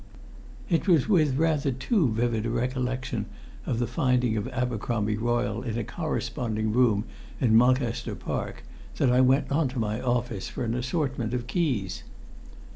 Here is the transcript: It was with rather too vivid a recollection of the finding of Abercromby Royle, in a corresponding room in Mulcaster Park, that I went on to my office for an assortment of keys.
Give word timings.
It 0.67 0.87
was 0.87 1.07
with 1.07 1.35
rather 1.37 1.71
too 1.71 2.09
vivid 2.11 2.47
a 2.47 2.49
recollection 2.49 3.27
of 3.67 3.77
the 3.77 3.85
finding 3.85 4.35
of 4.35 4.47
Abercromby 4.47 5.15
Royle, 5.15 5.61
in 5.61 5.77
a 5.77 5.83
corresponding 5.83 6.73
room 6.73 7.03
in 7.39 7.55
Mulcaster 7.55 8.15
Park, 8.15 8.63
that 8.97 9.11
I 9.11 9.21
went 9.21 9.51
on 9.51 9.67
to 9.67 9.77
my 9.79 10.01
office 10.01 10.47
for 10.49 10.63
an 10.63 10.73
assortment 10.73 11.35
of 11.35 11.45
keys. 11.45 12.01